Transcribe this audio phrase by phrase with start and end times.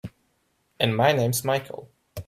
[0.79, 1.91] And my name's Michael.